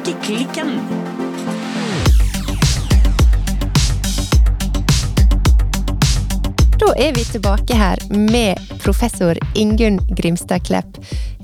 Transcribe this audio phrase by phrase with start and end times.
[0.00, 0.68] Strikkeklikken.
[6.80, 10.96] Da er vi tilbake her med professor Ingunn Grimstad Klepp.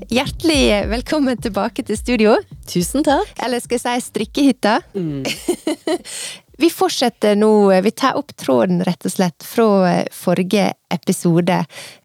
[0.09, 2.33] Hjertelig velkommen tilbake til studio.
[2.65, 3.29] Tusen takk.
[3.45, 4.79] Eller skal jeg si strikkehytta.
[6.57, 11.59] vi fortsetter nå, vi tar opp tråden rett og slett fra eh, forrige episode.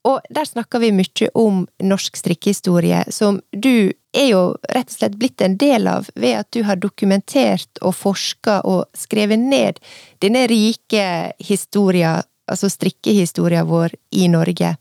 [0.09, 5.17] Og der snakker vi mye om norsk strikkehistorie, som du er jo rett og slett
[5.17, 9.81] blitt en del av ved at du har dokumentert og forska og skrevet ned
[10.21, 12.18] denne rike historia
[12.50, 14.75] altså strikkehistoria vår i Norge.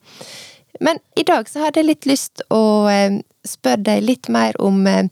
[0.79, 4.83] Men i dag så hadde jeg litt lyst å eh, spørre deg litt mer om
[4.89, 5.07] eh,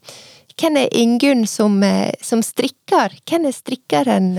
[0.60, 3.16] hvem er Ingunn som, eh, som strikker?
[3.30, 4.30] Hvem er strikkeren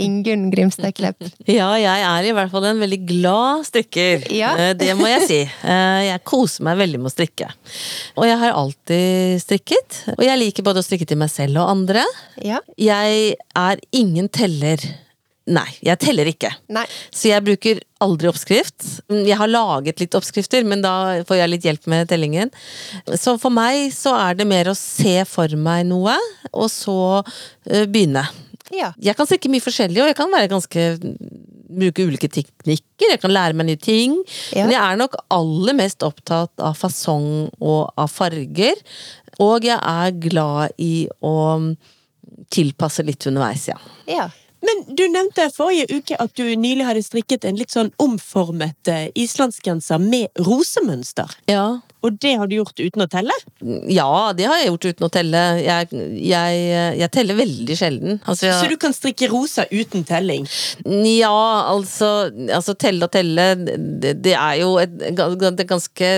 [0.00, 1.22] Ingunn Grimstad Klepp?
[1.48, 4.26] Ja, jeg er i hvert fall en veldig glad strikker.
[4.34, 4.52] Ja.
[4.78, 5.40] Det må jeg si.
[5.64, 7.50] Jeg koser meg veldig med å strikke.
[8.18, 10.02] Og jeg har alltid strikket.
[10.18, 12.04] Og jeg liker både å strikke til meg selv og andre.
[12.44, 12.60] Ja.
[12.80, 14.82] Jeg er ingen teller
[15.48, 16.50] Nei, jeg teller ikke.
[16.74, 16.84] Nei.
[17.14, 18.84] Så jeg bruker aldri oppskrift.
[19.08, 22.52] Jeg har laget litt oppskrifter, men da får jeg litt hjelp med tellingen.
[23.16, 26.16] Så for meg så er det mer å se for meg noe,
[26.52, 28.26] og så uh, begynne.
[28.74, 28.92] Ja.
[29.00, 30.88] Jeg kan strikke mye forskjellig, og jeg kan være ganske
[31.68, 34.16] bruke ulike teknikker, jeg kan lære meg nye ting.
[34.52, 34.64] Ja.
[34.66, 38.80] Men jeg er nok aller mest opptatt av fasong og av farger.
[39.44, 41.36] Og jeg er glad i å
[42.52, 43.78] tilpasse litt underveis, ja.
[44.08, 44.28] ja.
[44.64, 49.08] Men du nevnte forrige uke at du nylig hadde strikket en litt sånn omformet eh,
[49.18, 51.36] islandsgenser med rosemønster.
[51.50, 51.80] Ja.
[52.06, 53.34] Og det har du gjort uten å telle?
[53.90, 55.42] Ja, det har jeg gjort uten å telle.
[55.64, 55.88] Jeg,
[56.22, 56.60] jeg,
[57.00, 58.20] jeg teller veldig sjelden.
[58.22, 58.60] Altså, jeg...
[58.60, 60.46] Så du kan strikke rosa uten telling?
[60.86, 61.34] Ja,
[61.74, 66.14] altså, altså telle og telle, det, det er jo et, et ganske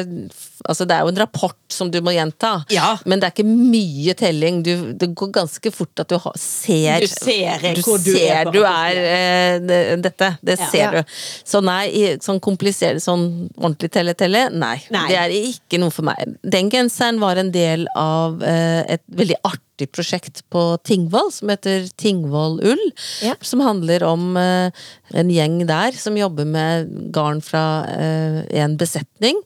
[0.69, 2.92] Altså, det er jo en rapport som du må gjenta, ja.
[3.08, 4.58] men det er ikke mye telling.
[4.67, 8.42] Du, det går ganske fort at du har, ser Du ser du hvor du ser
[8.42, 8.51] er.
[8.53, 10.35] Du er eh, dette.
[10.45, 10.68] Det ja.
[10.68, 11.14] ser du.
[11.48, 11.86] Så nei,
[12.20, 13.24] sånn komplisert, sånn
[13.57, 15.07] ordentlig telle-telle, nei, nei.
[15.08, 16.36] Det er ikke ikke noe for meg.
[16.42, 21.89] Den genseren var en del av eh, et veldig artig prosjekt på Tingvoll som heter
[21.96, 22.86] Tingvoll Ull.
[23.24, 23.35] Ja.
[23.41, 24.70] Som handler om eh,
[25.17, 27.64] en gjeng der som jobber med garn fra
[27.96, 29.41] eh, en besetning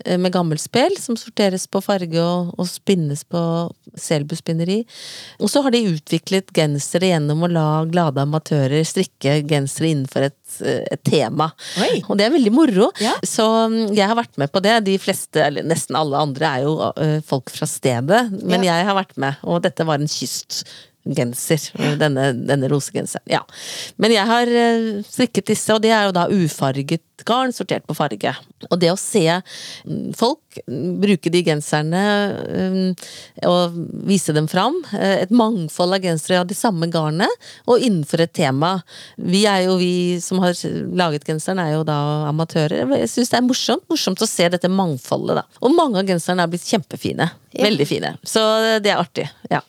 [0.00, 3.40] med gammelspel, som sorteres på farge og, og spinnes på
[4.00, 4.78] Selbu spinneri.
[5.44, 10.40] Og så har de utviklet gensere gjennom å la glade amatører strikke gensere innenfor et
[10.60, 11.50] et tema.
[11.80, 12.00] Oi.
[12.08, 12.90] Og det er veldig moro.
[13.02, 13.14] Ja.
[13.26, 14.76] Så mm, jeg har vært med på det.
[14.86, 18.22] De fleste, eller nesten alle andre, er jo uh, folk fra stedet.
[18.40, 18.74] Men ja.
[18.74, 21.68] jeg har vært med, og dette var en kystgenser.
[22.00, 23.26] Denne, denne rosegenseren.
[23.30, 23.44] Ja.
[23.96, 27.94] Men jeg har uh, strikket disse, og det er jo da ufarget garn sortert på
[27.96, 28.32] farge.
[28.68, 30.60] Og det å se mm, folk
[31.00, 32.02] bruke de genserne
[32.34, 32.90] mm,
[33.48, 37.30] og vise dem fram, eh, et mangfold av gensere av de samme garnet,
[37.70, 38.76] og innenfor et tema.
[39.16, 40.56] Vi er jo, vi som har
[40.98, 41.98] laget genseren, er jo da
[42.30, 42.96] amatører.
[43.02, 45.60] Jeg syns det er morsomt, morsomt å se dette mangfoldet, da.
[45.64, 47.30] Og mange av genserne er blitt kjempefine.
[47.54, 47.66] Ja.
[47.66, 48.14] Veldig fine.
[48.26, 48.42] Så
[48.82, 49.28] det er artig.
[49.50, 49.62] Ja.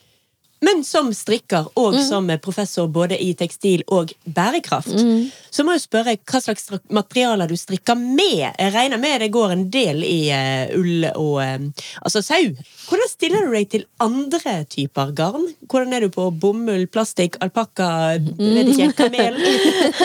[0.62, 2.02] Men som strikker og mm.
[2.06, 5.30] som professor både i tekstil og bærekraft, mm.
[5.50, 8.44] så må jeg spørre hva slags materialer du strikker med.
[8.46, 12.52] Jeg regner med det går en del i uh, ull og uh, altså sau.
[12.88, 15.48] Hvordan stiller du deg til andre typer garn?
[15.66, 18.94] Hvordan er du på bomull, plastikk, alpakka, mm.
[18.98, 19.40] kamel?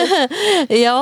[0.86, 0.98] ja,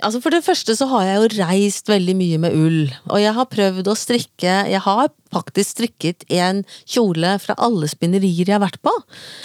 [0.00, 2.80] altså for det første så har jeg jo reist veldig mye med ull.
[3.12, 8.48] Og jeg har prøvd å strikke Jeg har faktisk strikket en kjole fra alle spinnerier
[8.48, 8.92] jeg har vært på.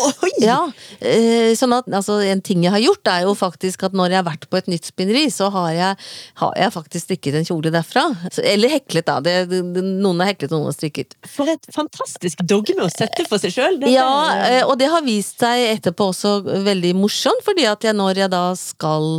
[0.06, 0.32] Oi!
[0.44, 0.60] Ja,
[1.04, 4.20] eh, sånn at altså, En ting jeg har gjort, er jo faktisk at når jeg
[4.22, 6.08] har vært på et nytt spinneri, så har jeg,
[6.42, 8.06] har jeg faktisk strikket en kjole derfra.
[8.44, 9.20] Eller heklet, da.
[9.24, 11.18] Det, noen har heklet, noen har strikket.
[11.28, 13.80] For et fantastisk dogme å sette for seg sjøl!
[13.90, 14.10] Ja,
[14.46, 18.34] eh, og det har vist seg etterpå også veldig morsomt, fordi at jeg når jeg
[18.34, 19.10] da skal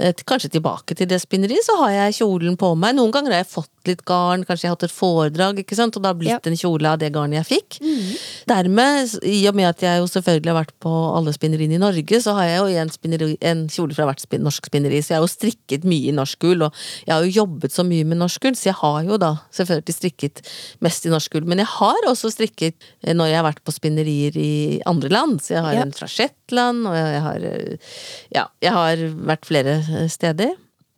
[0.00, 2.96] eh, kanskje tilbake til det spinneriet, så har jeg kjolen på meg.
[2.98, 5.96] Noen ganger har jeg fått litt garn, kanskje jeg har hatt et foredrag, ikke sant,
[5.96, 6.40] og det har blitt ja.
[6.50, 7.78] en kjole av det garnet jeg fikk.
[7.84, 8.10] Mm.
[8.50, 12.20] Dermed, i og med at jeg jo selvfølgelig har vært på alle spinneriene i Norge,
[12.22, 15.20] så har jeg jo en, spinneri, en kjole fra hvert spin, norsk spinneri, så jeg
[15.20, 18.20] har jo strikket mye i norsk gull, og jeg har jo jobbet så mye med
[18.22, 20.44] norsk gull, så jeg har jo da selvfølgelig strikket
[20.84, 23.74] mest i norsk gull, Men jeg har også strikket eh, når jeg har vært på
[23.74, 24.52] spinnerier i
[24.86, 25.86] andre land, så jeg har ja.
[25.86, 27.96] en fra Shetland, og jeg har, eh,
[28.34, 30.56] ja, jeg har vært flere eh, steder.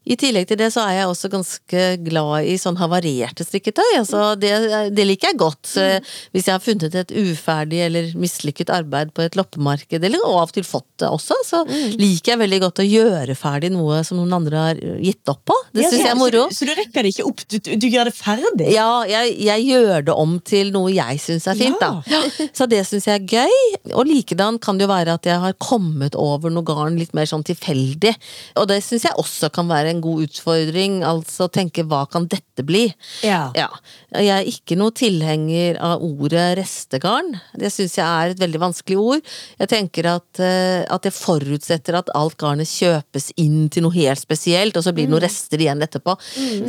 [0.08, 3.90] I tillegg til det så er jeg også ganske glad i sånn havarerte strikketøy.
[3.98, 4.52] Altså det,
[4.96, 5.68] det liker jeg godt.
[5.68, 5.84] Så
[6.32, 10.48] Hvis jeg har funnet et uferdig eller mislykket arbeid på et loppemarked, eller og av
[10.48, 14.18] og til fått det også, så liker jeg veldig godt å gjøre ferdig noe som
[14.20, 15.56] noen andre har gitt opp på.
[15.74, 16.46] Det Ja, syns jeg er moro.
[16.48, 18.70] Så, så du rekker det ikke opp, du, du, du gjør det ferdig?
[18.74, 22.00] Ja, jeg, jeg gjør det om til noe jeg syns er fint, da.
[22.58, 23.92] Så det syns jeg er gøy.
[23.92, 27.28] Og likedan kan det jo være at jeg har kommet over noe garn litt mer
[27.28, 28.14] sånn tilfeldig.
[28.58, 31.00] Og det syns jeg også kan være en god utfordring.
[31.06, 32.86] Altså tenke hva kan dette bli?
[33.26, 33.48] Ja.
[33.58, 33.68] Ja.
[34.14, 37.34] Jeg er ikke noe tilhenger av ordet restegarn.
[37.58, 39.32] Det syns jeg er et veldig vanskelig ord.
[39.60, 44.20] Jeg tenker at, eh, at det forutsetter at alt garnet kjøpes inn til noe helt
[44.20, 46.16] spesielt, og så blir det noen rester igjen etterpå.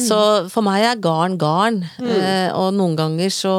[0.04, 0.20] Så
[0.52, 2.56] for meg er garn garn, mm.
[2.58, 3.56] og noen ganger så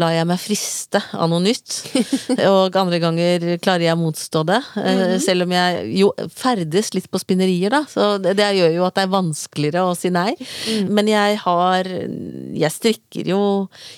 [0.00, 1.76] lar jeg meg friste av noe nytt.
[2.50, 4.60] Og andre ganger klarer jeg å motstå det.
[4.76, 5.02] Mm.
[5.22, 7.82] Selv om jeg jo ferdes litt på spinnerier, da.
[7.90, 10.34] Så det, det gjør jo at det er vanskeligere å si nei.
[10.90, 13.42] Men jeg har Jeg strikker jo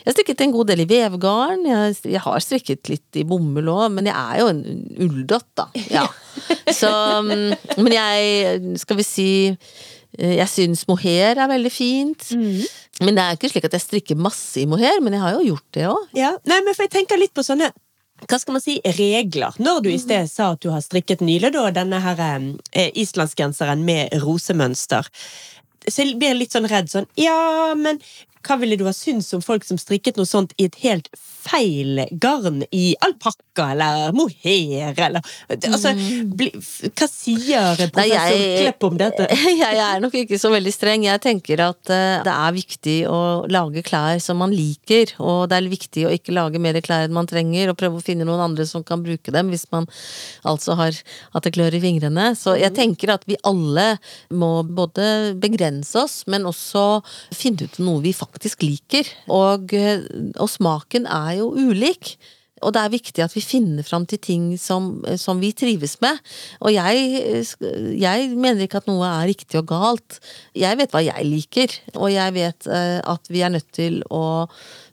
[0.02, 1.64] Jeg har strikket en god del i vevgarn.
[1.68, 4.62] Jeg, jeg har strikket litt i bomull òg, men jeg er jo en
[5.06, 5.68] ulldott, da.
[5.92, 6.06] Ja.
[6.80, 6.90] Så
[7.26, 7.52] mm,
[7.82, 12.32] Men jeg, skal vi si eh, jeg syns mohair er veldig fint.
[13.02, 15.46] Men det er ikke slik at jeg strikker masse i mohair, men jeg har jo
[15.52, 16.12] gjort det òg.
[16.16, 17.72] Ja, nei, men for jeg tenker litt på sånne
[18.22, 19.56] hva skal man si, regler.
[19.58, 23.82] Når du i sted sa at du har strikket nylig da, denne her eh, islandsgenseren
[23.86, 25.08] med rosemønster,
[25.88, 27.98] så jeg blir litt sånn redd sånn Ja, men
[28.46, 31.08] hva ville du ha syntes om folk som strikket noe sånt i et helt
[31.42, 35.22] feil garn i alpakka eller mohair eller
[35.72, 35.90] Altså,
[36.38, 39.26] bli, hva sier professor jeg- Klepp om dette?
[39.62, 41.04] Jeg er nok ikke så veldig streng.
[41.06, 43.18] Jeg tenker at eh, det er viktig å
[43.50, 47.14] lage klær som man liker, og det er viktig å ikke lage mer klær enn
[47.16, 49.86] man trenger, og prøve å finne noen andre som kan bruke dem, hvis man
[50.48, 50.96] altså har
[51.34, 52.32] at det klør i fingrene.
[52.38, 53.96] Så jeg tenker at vi alle
[54.30, 56.86] må både begrense oss, men også
[57.34, 58.31] finne ut noe vi faktisk
[58.62, 59.08] liker.
[59.28, 60.04] Og, eh,
[60.36, 62.16] og smaken er jo ulik.
[62.62, 66.20] Og det er viktig at vi finner fram til ting som, som vi trives med.
[66.60, 67.44] Og jeg,
[67.98, 70.20] jeg mener ikke at noe er riktig og galt.
[70.54, 74.46] Jeg vet hva jeg liker, og jeg vet eh, at vi er nødt til å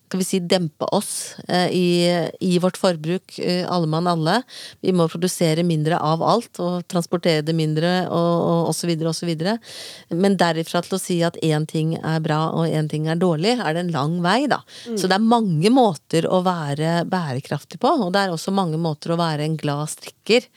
[0.09, 1.89] skal vi si, dempe oss eh, i,
[2.41, 4.39] i vårt forbruk, eh, alle mann alle.
[4.81, 8.95] Vi må produsere mindre av alt, og transportere det mindre, og, og, osv.,
[9.27, 9.59] videre.
[10.09, 13.59] Men derifra til å si at én ting er bra og én ting er dårlig,
[13.59, 14.63] er det en lang vei, da.
[14.97, 19.13] Så det er mange måter å være bærekraftig på, og det er også mange måter
[19.13, 20.49] å være en glad strikker.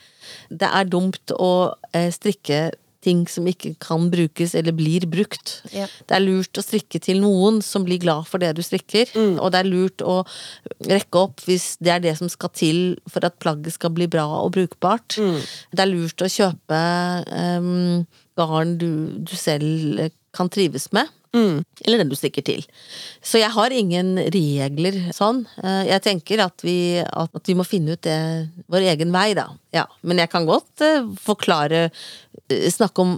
[0.49, 1.53] Det er dumt å
[1.93, 2.71] eh, strikke
[3.03, 5.57] ting som ikke kan brukes eller blir brukt.
[5.75, 5.87] Ja.
[6.07, 9.51] Det er lurt å strikke til noen som blir glad for det du strikker, og
[9.53, 10.21] det er lurt å
[10.89, 14.25] rekke opp hvis det er det som skal til for at plagget skal bli bra
[14.41, 15.19] og brukbart.
[15.71, 16.79] Det er lurt å kjøpe
[17.59, 18.05] um,
[18.39, 18.89] garn du,
[19.21, 21.11] du selv kan trives med.
[21.33, 22.61] Eller den du stikker til.
[23.25, 25.43] Så jeg har ingen regler sånn.
[25.63, 28.17] Eh, Jeg tenker at vi, at vi må finne ut det,
[28.69, 29.47] vår egen vei, da.
[29.73, 29.87] Ja.
[30.03, 33.15] Men jeg kan godt eh, forklare eh, Snakke om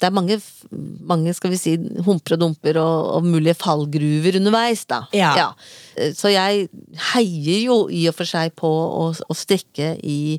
[0.00, 0.36] det er mange,
[1.08, 1.74] mange skal vi si,
[2.06, 5.02] humper og dumper og, og mulige fallgruver underveis, da.
[5.16, 5.32] Ja.
[5.38, 5.48] Ja.
[6.16, 6.66] Så jeg
[7.12, 10.36] heier jo i og for seg på å, å strikke i,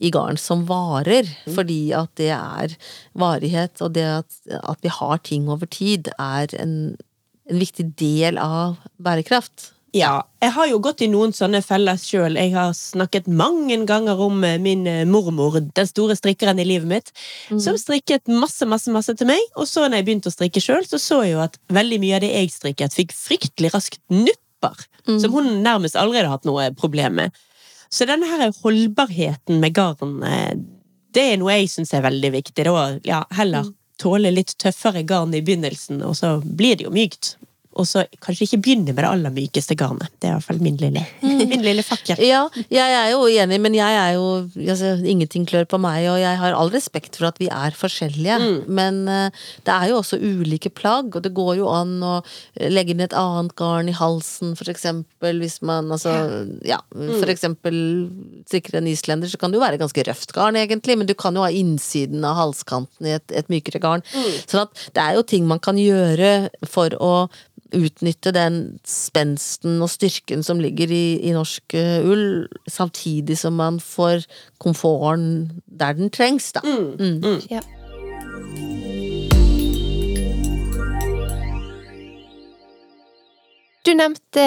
[0.00, 2.76] i garn som varer, fordi at det er
[3.18, 6.78] varighet, og det at, at vi har ting over tid, er en,
[7.50, 9.72] en viktig del av bærekraft.
[9.96, 12.36] Ja, jeg har jo gått i noen sånne feller sjøl.
[12.38, 16.86] Jeg har snakket mange ganger om eh, min eh, mormor, den store strikkeren i livet
[16.90, 17.10] mitt,
[17.50, 19.42] som strikket masse, masse, masse til meg.
[19.58, 22.20] Og så når jeg begynte å strikke sjøl, så så jeg jo at veldig mye
[22.20, 24.86] av det jeg strikket, fikk fryktelig raskt nupper.
[25.18, 27.38] Som hun nærmest aldri hadde hatt noe problem med.
[27.90, 30.54] Så denne her holdbarheten med garn, eh,
[31.10, 32.62] det er noe jeg syns er veldig viktig.
[32.68, 37.34] Da, ja, heller tåle litt tøffere garn i begynnelsen, og så blir det jo mykt.
[37.80, 40.10] Og så kanskje ikke begynne med det aller mykeste garnet.
[40.20, 42.20] Det er i hvert fall min lille, min lille fakkel.
[42.24, 46.18] Ja, jeg er jo enig, men jeg er jo altså, Ingenting klør på meg, og
[46.20, 48.38] jeg har all respekt for at vi er forskjellige.
[48.68, 52.14] Men uh, det er jo også ulike plagg, og det går jo an å
[52.70, 56.12] legge inn et annet garn i halsen, for eksempel, hvis man altså
[56.66, 57.76] Ja, for eksempel
[58.48, 61.36] strikker en islender, så kan det jo være ganske røft garn, egentlig, men du kan
[61.36, 64.04] jo ha innsiden av halskanten i et, et mykere garn.
[64.44, 67.12] Sånn at det er jo ting man kan gjøre for å
[67.76, 73.80] utnytte den spensten og styrken som ligger i, i norsk eh, ull, samtidig som man
[73.80, 74.26] får
[74.62, 76.64] komforten der den trengs, da.
[76.64, 77.42] Mm.
[77.50, 77.62] Ja.
[83.82, 84.42] Du nevnte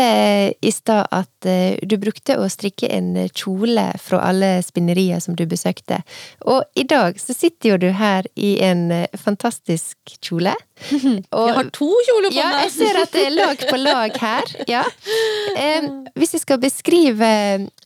[0.61, 5.45] i stad at eh, du brukte å strikke en kjole fra alle spinnerier som du
[5.49, 6.03] besøkte.
[6.45, 10.53] Og i dag så sitter jo du her i en eh, fantastisk kjole.
[10.53, 12.67] Og, Jeg har to kjoler på ja, meg!
[12.67, 14.55] jeg ser at det er lag på lag her.
[14.69, 14.85] Ja.
[15.53, 15.85] Eh,
[16.17, 17.27] hvis jeg skal beskrive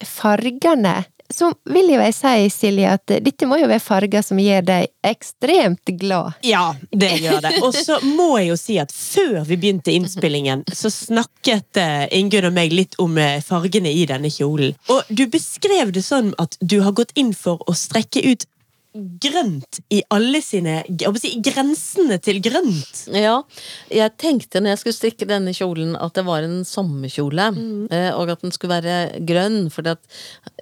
[0.07, 0.93] fargene
[1.33, 5.91] så vil jeg si, Silje, at dette må jo være farger som gjør deg ekstremt
[5.99, 6.37] glad.
[6.47, 7.53] Ja, det gjør det.
[7.65, 12.49] Og så må jeg jo si at før vi begynte innspillingen, så snakket eh, Ingunn
[12.49, 14.75] og meg litt om eh, fargene i denne kjolen.
[14.93, 18.47] Og du beskrev det sånn at du har gått inn for å strekke ut
[19.23, 20.79] grønt i alle sine
[21.21, 23.03] si, Grensene til grønt.
[23.13, 23.37] Ja,
[23.93, 27.87] jeg tenkte når jeg skulle strikke denne kjolen at det var en sommerkjole, Mm.
[28.17, 29.85] og at den skulle være grønn, for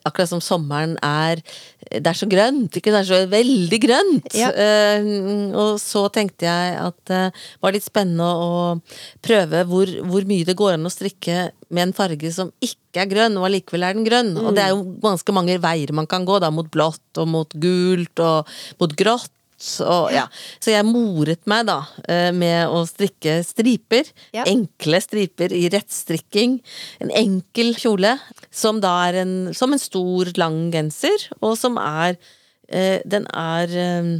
[0.05, 1.41] akkurat som sommeren er
[1.85, 4.33] Det er så grønt, ikke det er så veldig grønt!
[4.33, 4.49] Ja.
[4.49, 5.05] Eh,
[5.53, 7.19] og så tenkte jeg at det
[7.61, 8.81] var litt spennende å
[9.21, 13.09] prøve hvor, hvor mye det går an å strikke med en farge som ikke er
[13.11, 14.33] grønn, og allikevel er den grønn.
[14.41, 17.57] Og det er jo ganske mange veier man kan gå, da, mot blått og mot
[17.61, 19.31] gult og mot grått.
[19.85, 20.25] Og, ja.
[20.59, 21.77] Så jeg moret meg da
[22.11, 24.09] eh, med å strikke striper.
[24.35, 24.43] Ja.
[24.51, 26.59] Enkle striper i rettstrikking.
[27.03, 28.17] En enkel kjole
[28.51, 32.19] som da er en, som en stor, lang genser, og som er
[32.67, 34.11] eh, Den er eh,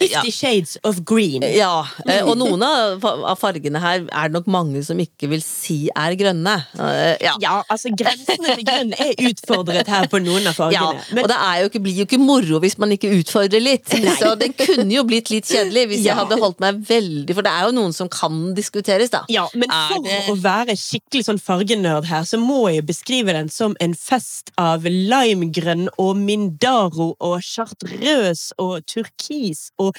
[0.00, 1.42] Fifty Shades of Green.
[1.54, 3.04] ja, eh, og noen av
[3.40, 6.56] fargene her er det nok mange som ikke vil si er grønne.
[6.78, 7.34] Eh, Ja.
[7.40, 11.04] Ja, altså Grensene til grønn er utfordret her på noen av Ja, fargene.
[11.12, 13.86] Men og det jo ikke, blir jo ikke moro hvis man ikke utfordrer litt.
[14.20, 16.14] Så det kunne jo blitt litt kjedelig hvis Ja.
[16.14, 19.24] jeg hadde holdt meg veldig For det er jo noen som kan diskuteres, da.
[19.28, 23.48] Ja, men for det- å være skikkelig sånn fargenerd her, så må jeg beskrive den
[23.48, 29.89] som en fest av limegrønn og mindaro og chartreuse og turkis og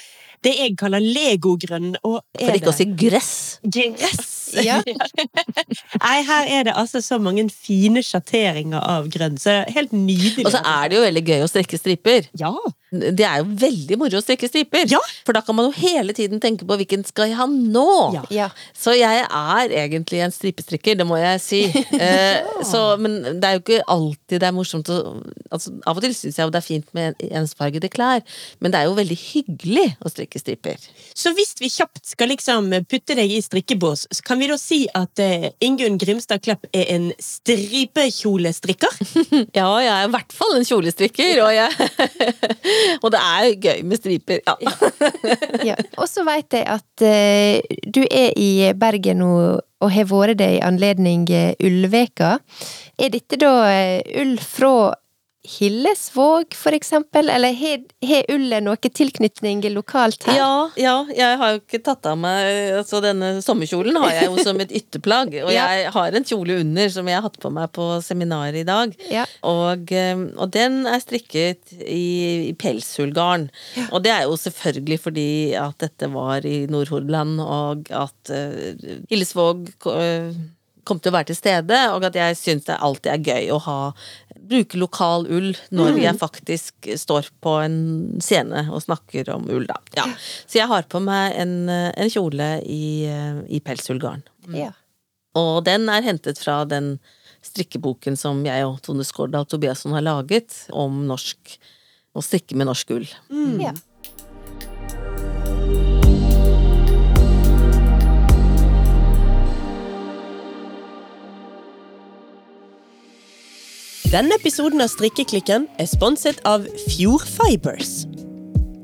[0.42, 3.32] det jeg kaller legogrønn og er For ikke å si gress.
[3.62, 4.41] gress.
[4.60, 4.80] Ja.
[6.02, 10.46] Nei, her er det altså så mange fine sjatteringer av grønn, så helt nydelig.
[10.46, 12.28] Og så er det jo veldig gøy å strekke striper.
[12.38, 12.52] Ja.
[12.92, 14.84] Det er jo veldig moro å strikke striper.
[14.90, 15.00] Ja.
[15.24, 17.86] For da kan man jo hele tiden tenke på hvilken skal jeg ha nå.
[18.18, 18.24] Ja.
[18.34, 18.48] Ja.
[18.76, 21.64] Så jeg er egentlig en stripestrikker, det må jeg si.
[22.02, 24.96] Eh, så, men det er jo ikke alltid det er morsomt å
[25.52, 28.24] altså, Av og til syns jeg jo det er fint med ensfargede klær,
[28.64, 30.82] men det er jo veldig hyggelig å strikke striper.
[31.14, 34.80] Så hvis vi kjapt skal liksom putte deg i strikkebås, så kan vi da si
[34.98, 39.00] at eh, Ingunn Grimstad Klepp er en stripekjolestrikker?
[39.58, 41.88] Ja, jeg er i hvert fall en kjolestrikker, og, jeg,
[43.02, 44.40] og det er gøy med striper.
[44.46, 44.56] Ja.
[45.72, 45.76] Ja.
[46.00, 49.34] Og så veit jeg at eh, du er i Bergen nå
[49.82, 52.36] og har vært det i anledning eh, Ullveka.
[52.98, 54.92] Er dette da eh, ull fra
[55.42, 57.26] Hillesvåg, for eksempel?
[57.28, 57.56] Eller
[58.06, 60.36] har ullet noe tilknytning lokalt her?
[60.38, 64.44] Ja, ja, jeg har jo ikke tatt av meg altså Denne sommerkjolen har jeg jo
[64.46, 65.34] som et ytterplagg.
[65.42, 65.66] Og Ja.
[65.74, 68.94] jeg har en kjole under som jeg har hatt på meg på seminaret i dag.
[69.10, 69.26] Ja.
[69.48, 72.06] Og, eh, og den er strikket i,
[72.52, 73.48] i pelsullgarn.
[73.90, 79.72] Og det er jo selvfølgelig fordi at dette var i Nordhordland, og at uh, Hillesvåg
[79.90, 80.30] eh,
[80.88, 83.60] kom til å være til stede, og at jeg syns det alltid er gøy å
[83.66, 83.78] ha
[84.52, 87.76] bruke lokal ull når jeg faktisk står på en
[88.24, 89.78] scene og snakker om ull, da.
[89.96, 90.06] Ja.
[90.46, 93.06] Så jeg har på meg en, en kjole i,
[93.46, 94.24] i pelsullgarn.
[94.56, 94.72] Ja.
[95.38, 96.96] Og den er hentet fra den
[97.42, 101.56] strikkeboken som jeg og Tone Skårdal Tobiasson har laget om norsk
[102.12, 103.08] å strikke med norsk ull.
[103.62, 103.72] ja.
[114.12, 118.02] Denne episoden av Strikkeklikken er sponset av Fjord Fibers.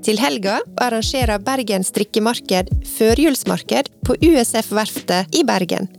[0.01, 5.91] Til helga arrangerer Bergen strikkemarked førjulsmarked på USF-verftet i Bergen.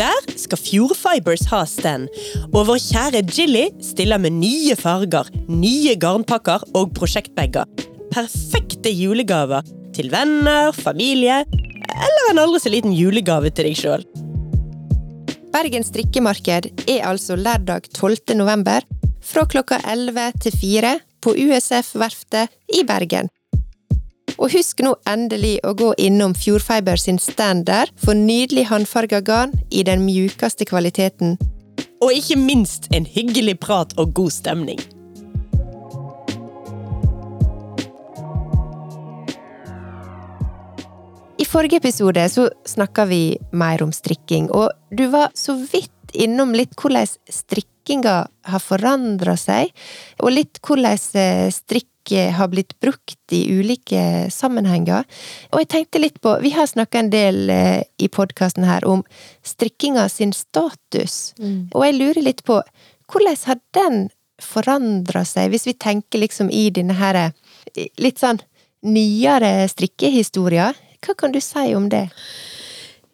[0.00, 2.08] Der skal Fjord Fibers ha stand,
[2.48, 7.68] og vår kjære Jilly stiller med nye farger, nye garnpakker og prosjektbager.
[8.08, 11.42] Perfekte julegaver til venner, familie,
[11.92, 14.08] eller en aldri så liten julegave til deg sjøl.
[15.50, 18.36] Bergen strikkemarked er altså lørdag 12.
[18.38, 18.84] november
[19.20, 23.30] fra klokka 11 til 4 på USF-verftet i Bergen.
[24.38, 29.52] Og husk nå endelig å gå innom Fjordfiber sin stand der for nydelig håndfarga garn
[29.74, 31.34] i den mjukeste kvaliteten.
[32.00, 34.78] Og ikke minst en hyggelig prat og god stemning.
[41.50, 46.76] Forrige episode så snakka vi mer om strikking, og du var så vidt innom litt
[46.78, 48.16] hvordan strikkinga
[48.52, 49.72] har forandra seg,
[50.22, 55.04] og litt hvordan eh, strikk har blitt brukt i ulike sammenhenger.
[55.52, 59.04] Og jeg tenkte litt på Vi har snakka en del eh, i podkasten her om
[59.46, 61.36] strikkinga sin status.
[61.38, 61.68] Mm.
[61.70, 62.58] Og jeg lurer litt på
[63.12, 64.00] hvordan har den
[64.42, 68.40] forandra seg, hvis vi tenker liksom i denne her eh, litt sånn
[68.82, 70.72] nyere strikkehistoria?
[71.04, 72.08] Hva kan du si om det?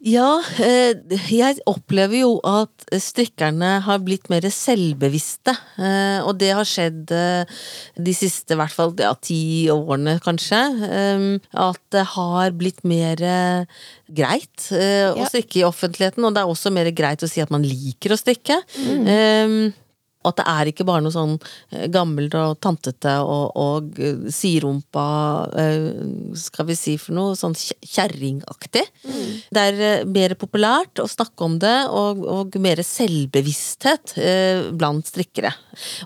[0.05, 0.93] Ja, eh,
[1.33, 5.55] jeg opplever jo at strikkerne har blitt mer selvbevisste.
[5.81, 7.49] eh, Og det har skjedd eh,
[7.97, 10.59] de siste i hvert fall ja, ti årene, kanskje.
[11.57, 13.17] At det har blitt mer
[14.07, 17.65] greit å strikke i offentligheten, og det er også mer greit å si at man
[17.65, 18.61] liker å strikke.
[18.77, 19.73] Eh,
[20.27, 21.37] Og at det er ikke bare noe sånn
[21.71, 25.05] eh, gammelt og tantete og, og eh, siderumpa
[25.55, 25.87] eh,
[26.37, 28.83] Skal vi si for noe sånn kjerringaktig.
[29.07, 29.31] Mm.
[29.55, 35.07] Det er eh, mer populært å snakke om det, og, og mer selvbevissthet eh, blant
[35.07, 35.53] strikkere.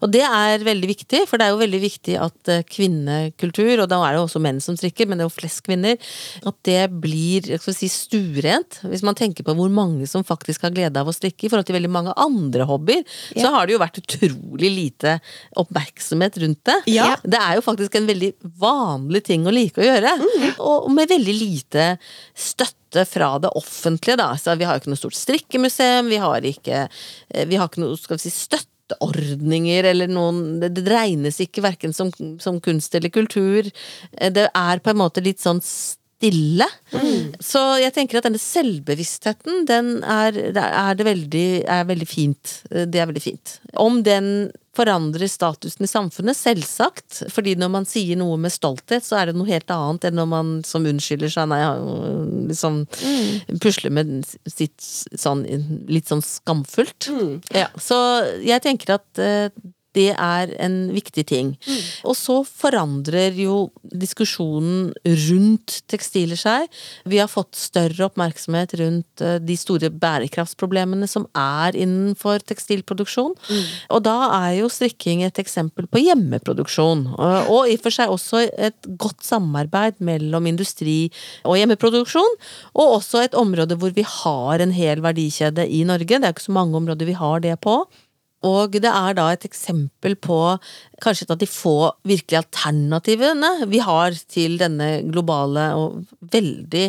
[0.03, 3.89] Og det er veldig viktig, for det er jo veldig viktig at eh, kvinnekultur, og
[3.91, 6.11] da er det jo også menn som strikker, men det er jo flest kvinner,
[6.47, 8.81] at det blir skal si, stuerent.
[8.85, 11.69] Hvis man tenker på hvor mange som faktisk har glede av å strikke i forhold
[11.69, 15.19] til veldig mange andre hobbyer, så har det jo vært utrolig lite
[15.59, 16.77] oppmerksomhet rundt det.
[16.91, 17.15] Ja.
[17.23, 20.13] Det er jo faktisk en veldig vanlig ting å like å gjøre,
[20.59, 21.87] og med veldig lite
[22.35, 24.33] støtte fra det offentlige, da.
[24.37, 26.87] Så vi har jo ikke noe stort strikkemuseum, vi har ikke,
[27.31, 31.63] eh, vi har ikke noe, skal vi si, støtteordninger eller noen Det, det regnes ikke
[31.63, 33.71] verken som, som kunst eller kultur.
[34.17, 35.61] Eh, Det er på en måte litt sånn
[36.21, 36.67] stille.
[37.41, 42.59] Så jeg tenker at denne selvbevisstheten, den er, er det veldig, er veldig fint.
[42.69, 43.57] Det er veldig fint.
[43.81, 47.23] Om den forandrer statusen i samfunnet, selvsagt.
[47.33, 50.29] Fordi når man sier noe med stolthet, så er det noe helt annet enn når
[50.31, 51.59] man som unnskylder seg, nei,
[52.51, 52.85] liksom
[53.63, 55.43] pusler med sitt sånn
[55.91, 57.11] litt sånn skamfullt.
[57.55, 57.97] Ja, så
[58.45, 59.51] jeg tenker at eh,
[59.97, 61.51] det er en viktig ting.
[62.07, 64.91] Og så forandrer jo diskusjonen
[65.27, 66.67] rundt tekstiler seg.
[67.09, 73.35] Vi har fått større oppmerksomhet rundt eh, de store bærekraftsproblemene som er innenfor tekstilproduksjon.
[73.91, 77.05] Og da er jo strikking et eksempel på hjemmeproduksjon.
[77.17, 81.09] Og, og i og for seg også et godt samarbeid mellom industri
[81.43, 82.39] og hjemmeproduksjon.
[82.77, 86.15] Og også et område hvor vi har en hel verdikjede i Norge.
[86.15, 87.81] Det er ikke så mange områder vi har det på.
[88.47, 90.37] Og det er da et eksempel på
[91.03, 91.75] kanskje et av de få
[92.09, 96.01] virkelig alternativene vi har til denne globale og
[96.33, 96.87] veldig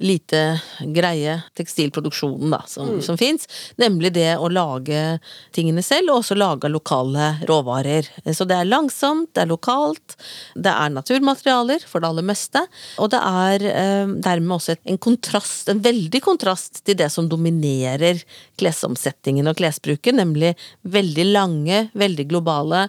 [0.00, 0.60] lite
[0.94, 3.46] greie tekstilproduksjonen da, som, som fins.
[3.80, 5.18] Nemlig det å lage
[5.56, 8.08] tingene selv, og også lage lokale råvarer.
[8.34, 10.16] Så det er langsomt, det er lokalt,
[10.54, 12.62] det er naturmaterialer for det aller meste.
[13.02, 18.20] Og det er eh, dermed også en kontrast, en veldig kontrast til det som dominerer
[18.60, 20.54] klesomsetningen og klesbruken, nemlig
[20.86, 22.86] veldig lange, veldig globale,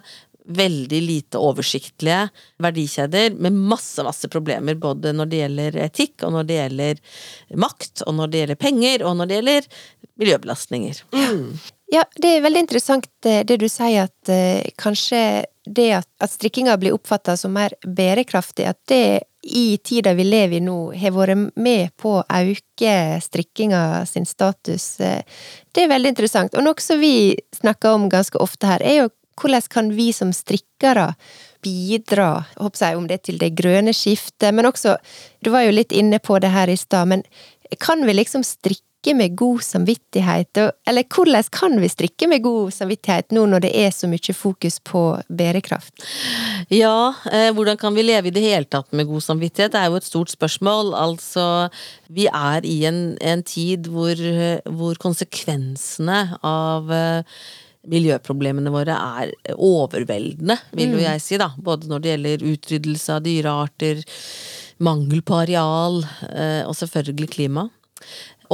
[0.48, 2.28] veldig lite oversiktlige
[2.62, 7.02] verdikjeder med masse, masse problemer både når det gjelder etikk, og når det gjelder
[7.60, 9.68] makt, og når det gjelder penger, og når det gjelder
[10.18, 11.02] miljøbelastninger.
[11.92, 15.22] Ja, det er veldig interessant eh, det du sier, at eh, kanskje
[15.68, 20.58] det at, at strikkinga blir oppfatta som mer bærekraftig, at det i tida vi lever
[20.58, 24.98] i nå, har vært med på å øke strikkinga sin status.
[25.00, 25.22] eh,
[25.72, 26.56] Det er veldig interessant.
[26.58, 29.08] Og noe som vi snakker om ganske ofte her, er jo
[29.38, 31.12] hvordan kan vi som strikkere
[31.62, 34.98] bidra, jeg, om det til det grønne skiftet, men også
[35.44, 37.22] Du var jo litt inne på det her i stad, men
[37.78, 40.58] kan vi liksom strikke med god samvittighet?
[40.86, 44.80] Eller hvordan kan vi strikke med god samvittighet nå når det er så mye fokus
[44.80, 45.94] på bærekraft?
[46.74, 49.72] Ja, eh, hvordan kan vi leve i det hele tatt med god samvittighet?
[49.72, 50.94] Det er jo et stort spørsmål.
[50.98, 51.68] Altså,
[52.08, 54.18] vi er i en, en tid hvor,
[54.66, 57.40] hvor konsekvensene av eh,
[57.90, 61.50] miljøproblemene våre er overveldende, vil jo jeg si, da.
[61.56, 64.02] Både når det gjelder utryddelse av dyrearter,
[64.84, 67.68] mangel på areal, eh, og selvfølgelig klima.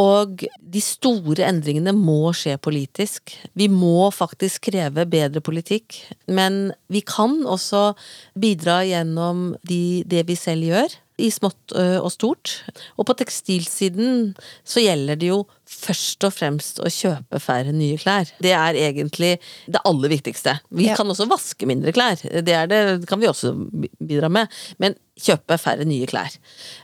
[0.01, 3.37] Og de store endringene må skje politisk.
[3.55, 6.01] Vi må faktisk kreve bedre politikk.
[6.27, 7.92] Men vi kan også
[8.38, 10.99] bidra gjennom de, det vi selv gjør.
[11.22, 12.57] I smått og stort.
[12.98, 14.33] Og på tekstilsiden
[14.66, 18.33] så gjelder det jo først og fremst å kjøpe færre nye klær.
[18.42, 19.37] Det er egentlig
[19.70, 20.57] det aller viktigste.
[20.74, 20.96] Vi Ja.
[20.98, 22.18] kan også vaske mindre klær.
[22.20, 23.55] Det, er det, det kan vi også
[24.03, 24.50] bidra med.
[24.83, 26.35] Men kjøpe færre nye klær.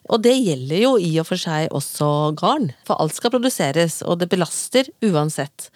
[0.08, 2.70] Og det gjelder jo i og for seg også garn.
[2.86, 5.70] For alt skal produseres, og det belaster uansett.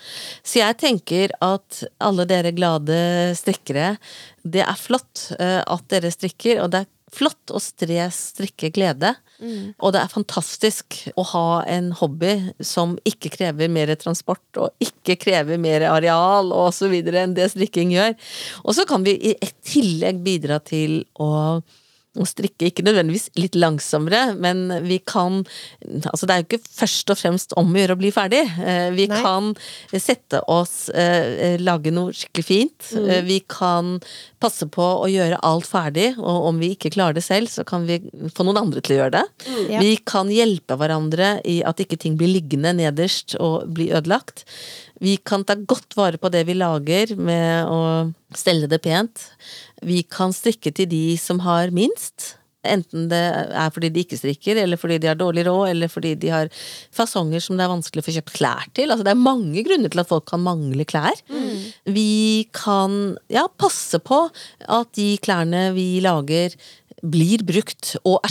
[0.47, 3.97] Så jeg tenker at alle dere glade strikkere,
[4.47, 9.15] det er flott eh, at dere strikker, og det er flott å stre strikke glede.
[9.83, 15.19] Og det er fantastisk å ha en hobby som ikke krever mer transport og ikke
[15.21, 18.15] krever mer areal og så videre enn det strikking gjør.
[18.65, 19.35] Og så kan vi i
[19.67, 21.61] tillegg bidra til å
[22.23, 25.43] strikke, ikke nødvendigvis litt langsommere, men vi kan
[26.05, 28.43] Altså det er jo ikke først og fremst om å gjøre å bli ferdig.
[28.63, 29.19] Eh, vi Nei.
[29.25, 29.51] kan
[29.91, 32.89] sette oss, eh, lage noe skikkelig fint.
[32.95, 33.11] Mm.
[33.27, 33.91] Vi kan
[34.43, 37.87] passe på å gjøre alt ferdig, og om vi ikke klarer det selv, så kan
[37.89, 37.99] vi
[38.35, 39.25] få noen andre til å gjøre det.
[39.73, 39.83] Ja.
[39.83, 44.45] Vi kan hjelpe hverandre i at ikke ting blir liggende nederst og blir ødelagt.
[45.05, 47.81] Vi kan ta godt vare på det vi lager med å
[48.35, 49.29] stelle det pent.
[49.85, 52.35] Vi kan strikke til de som har minst.
[52.65, 56.15] Enten det er fordi de ikke strikker, eller fordi de har dårlig råd, eller fordi
[56.21, 56.53] de har
[56.95, 58.89] fasonger som det er vanskelig å få kjøpt klær til.
[58.89, 61.21] Altså, det er mange grunner til at folk kan mangle klær.
[61.85, 64.25] Vi kan ja, passe på
[64.79, 66.57] at de klærne vi lager
[67.05, 68.23] blir brukt og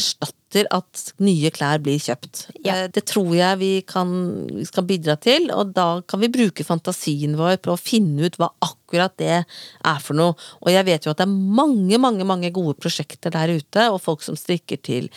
[0.53, 2.47] erstatter at nye klær blir kjøpt.
[2.63, 2.83] Ja.
[2.83, 7.35] Eh, Det tror jeg vi kan, skal bidra til, og da kan vi bruke fantasien
[7.37, 8.82] vår på å finne ut hva akkurat
[9.21, 10.35] det er for noe.
[10.61, 14.01] Og jeg vet jo at det er mange, mange mange gode prosjekter der ute, og
[14.03, 15.09] folk som strikker til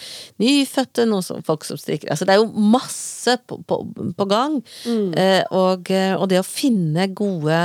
[0.42, 3.80] nyfødte, noen som, folk som strikker Altså det er jo masse på, på,
[4.16, 4.58] på gang.
[4.86, 7.60] Eh, og, eh, og det å finne gode,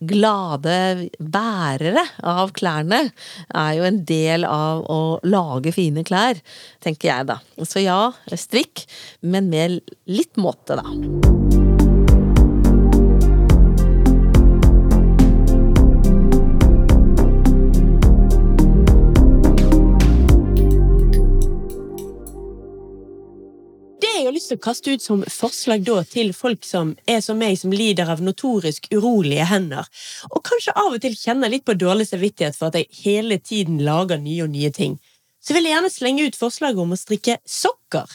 [0.00, 6.40] glade bærere av klærne er jo en del av å lage fine klær,
[6.84, 7.40] tenker jeg da.
[7.64, 8.86] Så ja, strikk,
[9.20, 11.39] men med litt måte, da.
[24.50, 27.70] Lyst til å kaste ut som forslag da til folk som er som meg, som
[27.70, 29.86] lider av notorisk urolige hender,
[30.30, 33.80] og kanskje av og til kjenner litt på dårlig samvittighet for at jeg hele tiden
[33.84, 34.98] lager nye og nye ting,
[35.40, 38.10] så vil jeg gjerne slenge ut forslaget om å strikke sokker.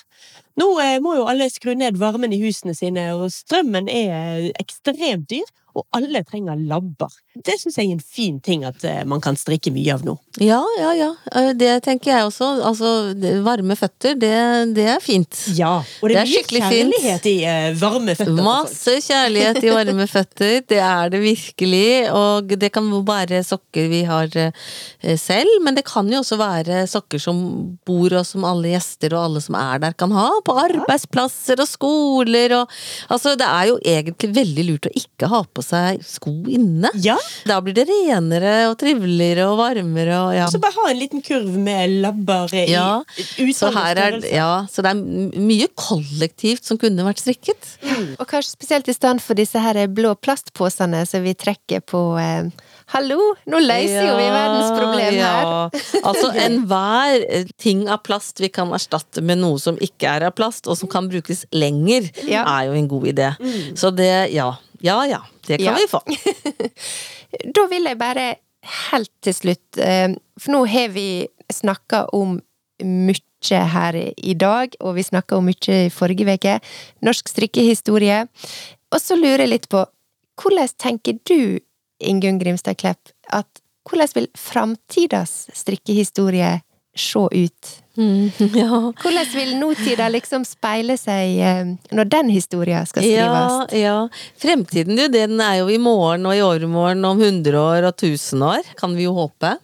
[0.59, 5.29] Nå eh, må jo alle skru ned varmen i husene sine, og strømmen er ekstremt
[5.31, 7.11] dyr, og alle trenger labber.
[7.35, 10.13] Det syns jeg er en fin ting at eh, man kan strikke mye av nå.
[10.39, 11.09] Ja, ja, ja.
[11.35, 12.47] Eh, Det tenker jeg også.
[12.63, 12.91] Altså,
[13.43, 14.31] varme føtter, det,
[14.77, 15.41] det er fint.
[15.57, 18.39] Ja, og det Det er er mye kjærlighet i eh, varme føtter.
[18.45, 21.85] Masse kjærlighet i varme føtter, det er det virkelig.
[22.15, 24.31] Og det kan være sokker vi har
[25.19, 27.41] selv, men det kan jo også være sokker som
[27.88, 30.29] bor og som alle gjester og alle som er der kan ha.
[30.45, 32.71] På arbeidsplasser og skoler og
[33.09, 36.91] Altså, det er jo egentlig veldig lurt å ikke ha på seg sko inne.
[37.04, 37.17] Ja,
[37.49, 40.45] Da blir det renere og triveligere og varmere og ja.
[40.51, 43.01] Så bare ha en liten kurv med labber i Ja,
[43.56, 47.73] Så er, ja, så det er mye kollektivt som kunne vært strikket.
[48.19, 52.49] Og kanskje spesielt i stand for disse her blå plastposene som vi trekker på eh,
[52.93, 53.17] Hallo,
[53.49, 55.47] nå løser jo vi verdens problem her!
[55.47, 56.01] Ja.
[56.06, 60.69] Altså enhver ting av plast vi kan erstatte med noe som ikke er av plast,
[60.69, 62.43] og som kan brukes lenger, Ja.
[62.60, 63.32] er jo en god idé.
[63.78, 64.51] Så det, ja.
[64.85, 65.75] Ja ja, det kan Ja.
[65.81, 66.01] vi få.
[67.55, 68.25] Da vil jeg bare
[68.89, 72.37] helt til slutt, eh, for nå har vi snakka om
[72.83, 76.55] mye her i dag, og vi snakka om mye i forrige uke.
[77.05, 78.21] Norsk strikkehistorie.
[78.93, 79.83] Og så lurer jeg litt på,
[80.41, 81.59] hvordan tenker du,
[81.99, 83.47] Ingunn Grimstad Klepp, at
[83.87, 86.61] hvordan vil framtidas strikkehistorie
[86.95, 87.75] se ut?
[88.55, 88.91] Ja.
[89.01, 93.73] Hvordan vil nåtida liksom speile seg eh, når den historia skal skrives?
[93.73, 93.95] Ja, ja.
[94.41, 98.45] Fremtiden jo, den er jo i morgen og i overmorgen, om 100 år og 1000
[98.45, 99.55] år, kan vi jo håpe.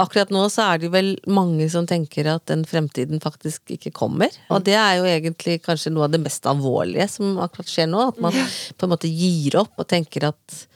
[0.00, 4.34] Akkurat nå så er det vel mange som tenker at den fremtiden faktisk ikke kommer.
[4.50, 8.10] Og det er jo egentlig kanskje noe av det mest alvorlige som akkurat skjer nå.
[8.14, 10.66] At man på en måte gir opp og tenker at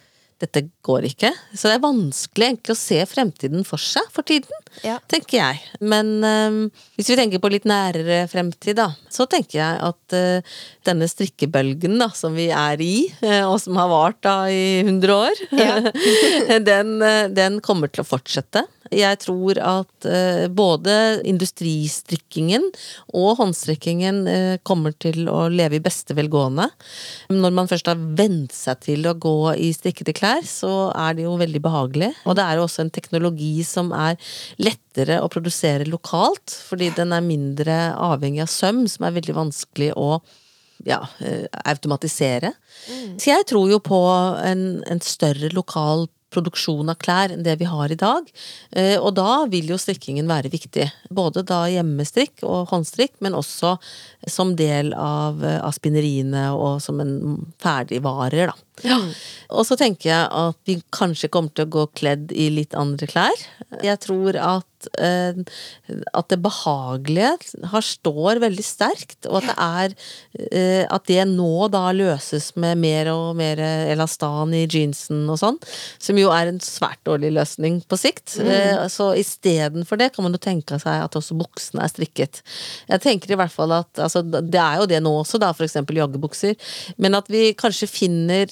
[0.45, 1.31] dette går ikke.
[1.57, 4.53] Så det er vanskelig egentlig å se fremtiden for seg for tiden
[4.85, 4.99] Ja.
[5.11, 5.61] tenker jeg.
[5.81, 6.59] Men øh,
[6.99, 10.55] hvis vi tenker på litt nærere fremtid, da, så tenker jeg at øh,
[10.87, 15.15] denne strikkebølgen da, som vi er i, øh, og som har vart da i 100
[15.17, 15.77] år, Ja.
[16.71, 18.65] den, øh, den kommer til å fortsette.
[18.95, 20.95] Jeg tror at øh, både
[21.27, 22.67] industristrikkingen
[23.15, 26.69] og håndstrikkingen øh, kommer til å leve i beste velgående.
[27.33, 31.27] Når man først har vent seg til å gå i strikkede klær, så er det
[31.27, 32.13] jo veldig behagelig.
[32.25, 34.17] Og det er jo også en teknologi som er
[34.63, 39.93] lettere å produsere lokalt, fordi den er mindre avhengig av søm, som er veldig vanskelig
[39.99, 40.19] å
[40.85, 42.53] ja, eh, automatisere.
[43.17, 44.01] Så jeg tror jo på
[44.45, 48.29] en, en større lokal produksjon av klær enn det vi har i dag.
[48.75, 50.91] Eh, Og da vil jo strikkingen være viktig.
[51.15, 53.77] Både da hjemmestrikk og håndstrikk, men også
[54.27, 57.15] som del av, eh, av spinneriene og som en
[57.63, 58.59] ferdigvarer, da.
[59.55, 63.07] Og så tenker jeg at vi kanskje kommer til å gå kledd i litt andre
[63.07, 63.45] klær.
[63.85, 65.39] Jeg tror at, eh,
[66.15, 69.95] at det behagelige har står veldig sterkt, og at det er
[70.51, 75.59] eh, At det nå da løses med mer og mer elastan i jeansen og sånn,
[75.99, 78.37] som jo er en svært dårlig løsning på sikt.
[78.43, 82.43] Eh, så istedenfor det kan man jo tenke seg at også buksene er strikket.
[82.91, 85.67] Jeg tenker i hvert fall at altså, Det er jo det nå også, da, for
[85.67, 86.59] eksempel joggebukser,
[86.99, 88.51] men at vi kanskje finner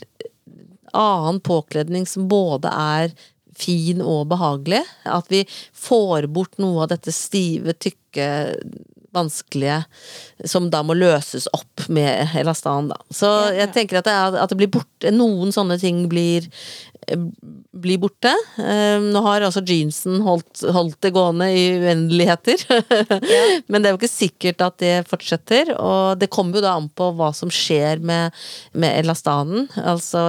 [0.92, 3.14] annen påkledning som både er
[3.58, 4.82] fin og behagelig.
[5.04, 5.44] At vi
[5.76, 8.28] får bort noe av dette stive, tykke,
[9.14, 9.82] vanskelige
[10.48, 12.98] som da må løses opp med elastan, da.
[13.12, 16.46] Så jeg tenker at det, er, at det blir borte Noen sånne ting blir
[17.72, 18.32] blir borte.
[18.62, 22.62] Ehm, nå har altså jeansen holdt, holdt det gående i uendeligheter.
[23.70, 26.88] Men det er jo ikke sikkert at det fortsetter, og det kommer jo da an
[26.94, 28.36] på hva som skjer med,
[28.72, 29.68] med elastanen.
[29.82, 30.28] Altså,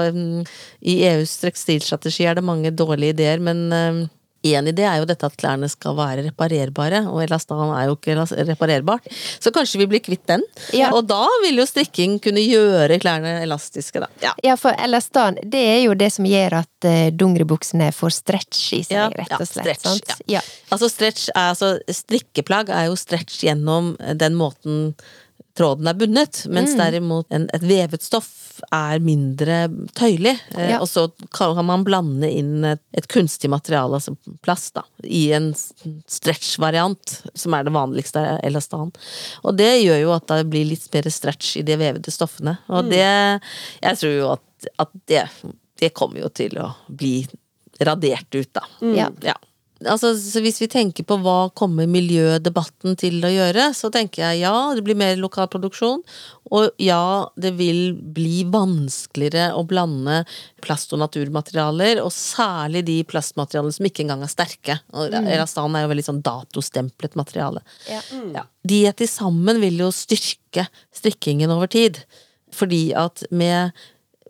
[0.82, 4.04] i EUs tekstilstrategi er det mange dårlige ideer, men ehm,
[4.44, 8.18] Én idé er jo dette at klærne skal være reparerbare, og elastan er jo ikke
[8.50, 9.08] reparerbart.
[9.40, 10.44] Så kanskje vi blir kvitt den.
[10.76, 10.92] Ja.
[10.92, 14.12] Og da vil jo strikking kunne gjøre klærne elastiske, da.
[14.24, 18.66] Ja, ja for elastan, det er jo det som gjør at uh, dongeribuksene får stretch
[18.76, 19.80] i seg, ja, rett og slett.
[19.80, 20.44] Stretch, ja.
[20.74, 24.92] Altså stretch er altså Strikkeplagg er jo stretch gjennom den måten
[25.58, 26.80] tråden er bundet, mens mm.
[26.80, 28.32] derimot en, et vevet stoff
[28.74, 30.34] er mindre tøyelig.
[30.56, 30.80] Eh, ja.
[30.82, 35.52] og så kan man blande inn et, et, kunstig materiale, altså plast, da, i en
[35.54, 38.94] stretch-variant, som er det vanligste elastan.
[39.44, 42.58] Og det gjør jo at det blir litt mer stretch i de vevede stoffene.
[42.72, 42.94] Og mm.
[42.94, 43.08] det
[43.84, 45.24] Jeg tror jo at, at det,
[45.82, 47.20] det kommer jo til å bli
[47.84, 48.66] radert ut, da.
[48.82, 48.96] Mm.
[48.98, 49.10] Ja.
[49.34, 49.38] ja
[49.90, 54.54] altså, hvis vi tenker på hva kommer miljødebatten til å gjøre, så tenker jeg ja,
[54.76, 56.04] det blir mer lokal produksjon.
[56.54, 60.22] Og ja, det vil bli vanskeligere å blande
[60.64, 64.78] plast- og naturmaterialer, og særlig de plastmaterialene som ikke engang er sterke.
[64.94, 65.32] Og mm.
[65.34, 67.64] Er jo veldig sånn datostemplet materiale.
[67.90, 68.04] Ja.
[68.14, 68.30] Mm.
[68.38, 68.46] Ja.
[68.64, 72.04] De til sammen vil jo styrke strikkingen over tid.
[72.54, 73.74] Fordi at med,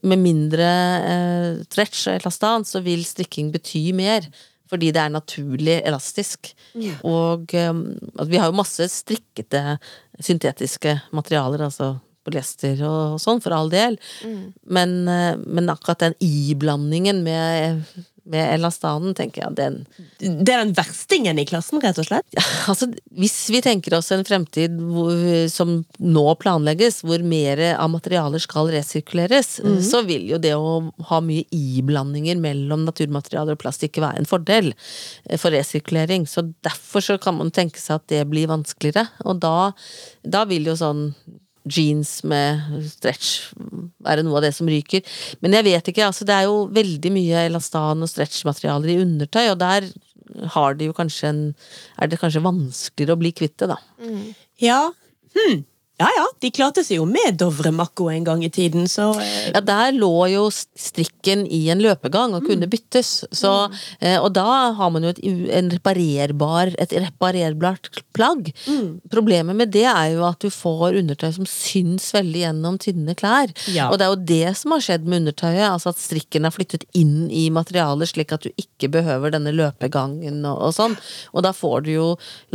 [0.02, 0.72] med mindre
[1.04, 4.30] eh, stretch og elastan, så vil strikking bety mer
[4.74, 6.50] fordi det er naturlig elastisk.
[6.74, 6.96] Ja.
[7.06, 7.84] Og um,
[8.30, 9.78] vi har jo masse strikkete
[10.18, 14.00] syntetiske materialer, altså polyester og sånn, for all del.
[14.26, 14.42] Mm.
[14.78, 17.84] Men, uh, men, akkurat den iblandingen med
[18.30, 19.56] med elastanen, tenker jeg.
[19.58, 19.78] Den
[20.20, 22.28] Det er den verstingen i klassen, rett og slett?
[22.38, 22.88] Ja, altså,
[23.20, 25.12] hvis vi tenker oss en fremtid hvor,
[25.52, 29.78] som nå planlegges, hvor mer av materialer skal resirkuleres, mm.
[29.84, 34.30] så vil jo det å ha mye iblandinger mellom naturmaterialer og plast ikke være en
[34.30, 36.28] fordel eh, for resirkulering.
[36.30, 39.10] Så derfor så kan man tenke seg at det blir vanskeligere.
[39.28, 39.74] Og da,
[40.24, 41.10] da vil jo sånn
[41.70, 43.54] jeans med stretch
[44.04, 45.04] være noe av det som ryker.
[45.44, 49.46] Men jeg vet ikke, altså det er jo veldig mye elastan og stretchmaterialer i undertøy,
[49.52, 49.88] og der
[50.56, 51.42] har de jo kanskje en
[52.00, 53.78] Er det kanskje vanskeligere å bli kvitt det, da.
[54.02, 54.34] Mm.
[54.64, 54.80] Ja.
[55.36, 55.64] Hm.
[56.04, 59.52] Ja ja, de klarte seg jo med Dovremakko en gang i tiden, så eh.
[59.54, 62.72] Ja, der lå jo strikken i en løpegang og kunne mm.
[62.74, 63.78] byttes, så mm.
[64.02, 65.22] eh, Og da har man jo et,
[65.56, 68.52] en reparerbar, et reparerbart plagg.
[68.68, 69.00] Mm.
[69.14, 73.54] Problemet med det er jo at du får undertøy som syns veldig gjennom tynne klær.
[73.72, 73.88] Ja.
[73.90, 76.84] Og det er jo det som har skjedd med undertøyet, altså at strikken er flyttet
[77.00, 81.00] inn i materialet slik at du ikke behøver denne løpegangen og, og sånn.
[81.32, 82.12] Og da får du jo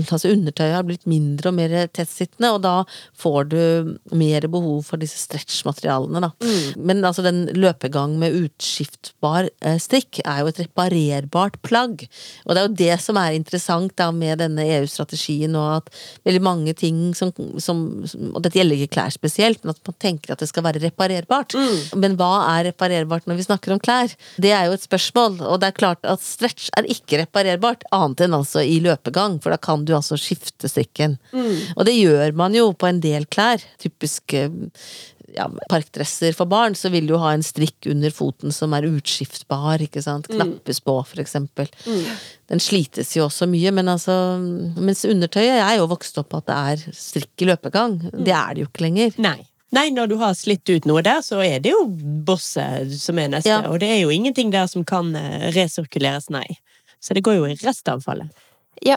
[0.09, 2.75] Altså undertøyet har blitt mindre og mer tettsittende, og da
[3.19, 6.31] får får du mer behov for disse stretch-materialene, da.
[6.43, 6.85] Mm.
[6.89, 12.07] Men altså, den løpegang med utskiftbar eh, strikk er jo et reparerbart plagg.
[12.47, 15.93] Og det er jo det som er interessant da med denne EU-strategien, og at
[16.27, 17.85] veldig mange ting som, som,
[18.33, 21.55] Og dette gjelder ikke klær spesielt, men at man tenker at det skal være reparerbart.
[21.55, 22.01] Mm.
[22.03, 24.13] Men hva er reparerbart når vi snakker om klær?
[24.41, 28.27] Det er jo et spørsmål, og det er klart at stretch er ikke reparerbart, annet
[28.27, 31.19] enn altså i løpegang, for da kan du altså skifte strikken.
[31.33, 31.75] Mm.
[31.77, 33.65] Og det gjør man jo på en del del klær.
[33.83, 34.35] typisk
[35.35, 39.83] ja, parkdresser for barn, så vil du ha en strikk under foten som er utskiftbar,
[39.85, 40.29] ikke sant.
[40.31, 40.39] Mm.
[40.39, 41.69] Knappes på, for eksempel.
[41.85, 42.07] Mm.
[42.53, 46.49] Den slites jo også mye, men altså Mens undertøyet Jeg er jo vokst opp at
[46.49, 47.99] det er strikk i løpegang.
[48.09, 48.25] Mm.
[48.25, 49.15] Det er det jo ikke lenger.
[49.23, 49.39] Nei.
[49.77, 51.83] Nei, når du har slitt ut noe der, så er det jo
[52.25, 53.53] bosset som er neste.
[53.53, 53.61] Ja.
[53.69, 56.47] Og det er jo ingenting der som kan eh, resirkuleres, nei.
[57.05, 58.47] Så det går jo i restavfallet.
[58.87, 58.97] Ja,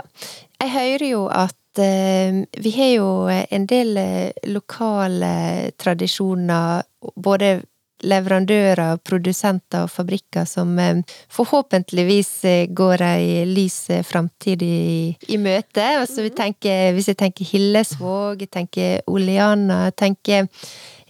[0.62, 3.10] jeg hører jo at Eh, vi har jo
[3.50, 6.84] en del eh, lokale tradisjoner,
[7.16, 7.62] både
[8.02, 11.00] leverandører, produsenter og fabrikker som eh,
[11.32, 12.32] forhåpentligvis
[12.76, 15.86] går ei lys framtid i, i, møte.
[16.02, 20.48] Altså, tenker, hvis jeg tenker Hillesvåg, jeg tenker Oleana, jeg tenker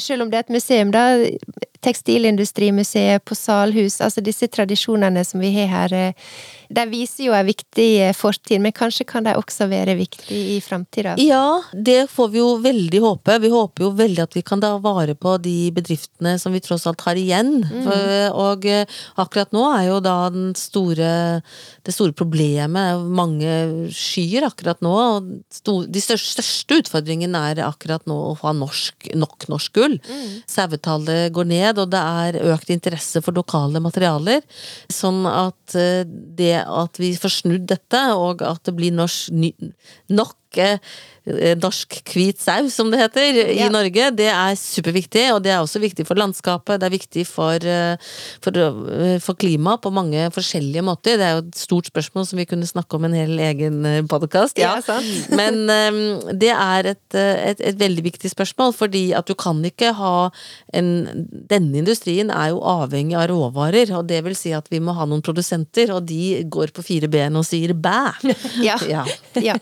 [0.02, 1.02] Selv om det er et museum, da,
[1.82, 6.32] Tekstilindustrimuseet på Salhus, altså disse tradisjonene som vi har her, eh,
[6.71, 10.60] de viser jo en viktig eh, fortid, men kanskje kan de også være viktige i
[10.63, 11.15] framtida?
[11.21, 13.38] Ja, det får vi jo veldig håpe.
[13.43, 16.88] Vi håper jo veldig at vi kan ta vare på de bedriftene som vi tross
[16.89, 17.60] alt har igjen.
[17.65, 17.84] Mm.
[17.86, 21.12] For, og eh, akkurat nå er jo da den store,
[21.86, 23.51] det store problemet mange
[23.95, 24.93] skyer akkurat nå.
[24.93, 29.97] og De største utfordringene er akkurat nå å ha norsk, nok norsk gull.
[30.07, 30.41] Mm.
[30.49, 34.43] Sauetallet går ned, og det er økt interesse for lokale materialer.
[34.91, 39.32] Sånn at eh, det at vi får snudd dette, og at det blir norsk,
[40.12, 40.38] nok
[41.21, 43.67] Eh, norsk hvit sau, som det heter, ja.
[43.67, 44.07] i Norge.
[44.17, 46.79] Det er superviktig, og det er også viktig for landskapet.
[46.81, 47.93] Det er viktig for, eh,
[48.41, 51.19] for, eh, for klimaet på mange forskjellige måter.
[51.21, 54.57] Det er jo et stort spørsmål som vi kunne snakke om en hel egen podkast.
[54.57, 54.81] Ja.
[54.81, 54.97] ja
[55.29, 55.69] Men
[56.33, 60.31] det er et, et, et, veldig viktig spørsmål, fordi at du kan ikke ha
[60.73, 60.89] en
[61.51, 65.05] Denne industrien er jo avhengig av råvarer, og det vil si at vi må ha
[65.05, 68.09] noen produsenter, og de går på fire ben og sier bæ.
[68.61, 68.75] Ja.
[68.89, 69.05] ja.
[69.39, 69.55] ja.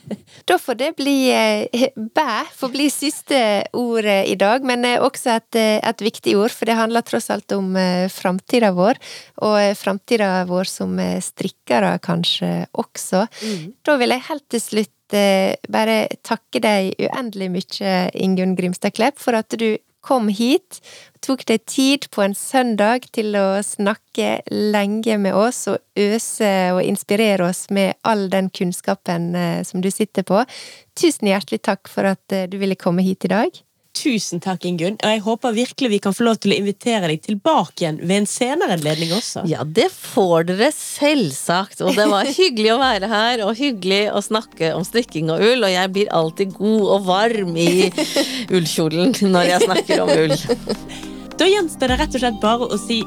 [0.47, 3.39] Da får det bli eh, bæ får bli siste
[3.77, 7.51] ord i dag, men også et, eh, et, viktig ord, for det handler tross alt
[7.55, 8.99] om eh, framtida vår,
[9.45, 13.25] og framtida vår som strikkere kanskje også.
[13.43, 13.67] Mm.
[13.85, 19.33] Da vil jeg helt til slutt bare takke deg uendelig mye, Ingunn Grimstad Klepp, for
[19.33, 19.71] at du
[20.05, 20.79] kom hit,
[21.25, 26.83] tok deg tid på en søndag til å snakke lenge med oss og øse og
[26.85, 30.43] inspirere oss med all den kunnskapen eh, som du sitter på.
[30.99, 33.63] Tusen hjertelig takk for at eh, du ville komme hit i dag.
[33.99, 34.95] Tusen takk, Ingunn.
[35.03, 38.21] Og jeg håper virkelig vi kan få lov til å invitere deg tilbake igjen ved
[38.21, 39.43] en senere anledning også.
[39.49, 41.83] Ja, det får dere selvsagt.
[41.83, 45.67] Og det var hyggelig å være her, og hyggelig å snakke om strikking og ull.
[45.67, 47.89] Og jeg blir alltid god og varm i
[48.55, 50.35] ullkjolen når jeg snakker om ull.
[51.39, 52.97] Da gjenstår det rett og slett bare å si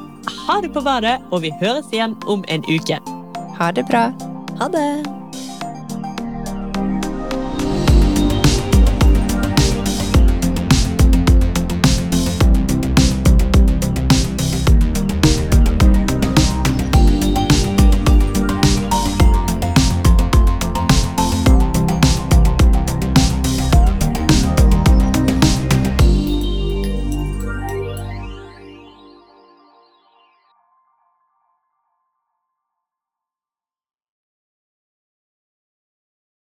[0.47, 2.97] ha det på badet, og vi høres igjen om en uke.
[3.59, 4.07] Ha det bra.
[4.57, 5.22] Ha det.